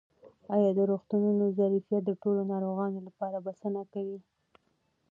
[0.55, 4.19] آیا د روغتونونو ظرفیت د ټولو ناروغانو لپاره بسنه کوي؟